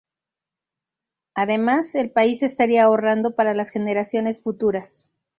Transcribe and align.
Además, 1.35 1.93
el 1.93 2.09
país 2.09 2.41
estaría 2.41 2.85
ahorrando 2.85 3.35
para 3.35 3.53
las 3.53 3.69
generaciones 3.69 4.41
futuras. 4.41 5.11